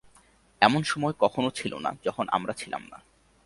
এমন 0.61 0.81
সময় 0.83 1.13
কখনও 1.19 1.49
ছিল 1.49 1.73
না, 1.77 1.91
যখন 2.03 2.25
আমরা 2.31 2.53
ছিলাম 2.53 2.83
না। 2.91 2.97